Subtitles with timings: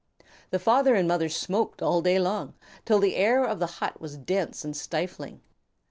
[0.49, 2.55] The father and mother smoked all day long,
[2.85, 5.41] till the air of the hut was dense and stifling.